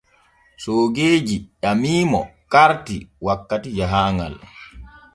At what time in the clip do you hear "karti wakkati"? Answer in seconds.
2.51-3.69